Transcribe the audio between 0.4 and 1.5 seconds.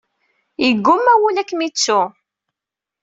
Yeggumma wul ad